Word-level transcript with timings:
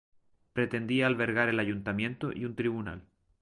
Pretendía 0.53 1.05
albergar 1.05 1.47
el 1.49 1.59
ayuntamiento 1.59 2.31
y 2.35 2.45
un 2.45 2.55
tribunal. 2.55 3.03